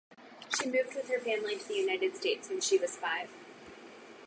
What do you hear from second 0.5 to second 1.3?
She moved with her